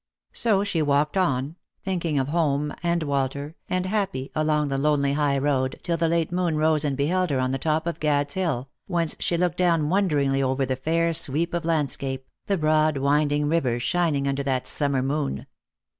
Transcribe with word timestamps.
So 0.33 0.63
she 0.63 0.81
walked 0.81 1.15
on, 1.15 1.57
thinking 1.83 2.17
of 2.17 2.29
home 2.29 2.73
and 2.81 3.03
Walter, 3.03 3.55
and 3.69 3.85
happy, 3.85 4.31
along 4.33 4.69
the 4.69 4.79
lonely 4.79 5.13
high 5.13 5.37
road, 5.37 5.79
till 5.83 5.95
the 5.95 6.07
late 6.07 6.31
moon 6.31 6.57
rose 6.57 6.83
and 6.83 6.97
beheld 6.97 7.29
her 7.29 7.37
on 7.39 7.51
the 7.51 7.59
top 7.59 7.85
of 7.85 7.99
Gad's 7.99 8.33
hill, 8.33 8.71
whence 8.87 9.15
she 9.19 9.37
looked 9.37 9.57
dowD 9.59 9.83
wonderingly 9.87 10.41
over 10.41 10.65
the 10.65 10.75
fair 10.75 11.13
sweep 11.13 11.53
of 11.53 11.65
landscape, 11.65 12.25
the 12.47 12.57
broad 12.57 12.97
winding 12.97 13.47
river 13.47 13.79
shining 13.79 14.27
under 14.27 14.41
that 14.41 14.65
summer 14.65 15.03
moon. 15.03 15.45